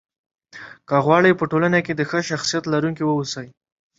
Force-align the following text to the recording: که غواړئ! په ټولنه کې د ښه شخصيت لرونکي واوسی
که 0.87 0.95
غواړئ! 1.05 1.31
په 1.37 1.45
ټولنه 1.51 1.79
کې 1.85 1.93
د 1.95 2.01
ښه 2.09 2.19
شخصيت 2.29 2.63
لرونکي 2.73 3.03
واوسی 3.05 3.47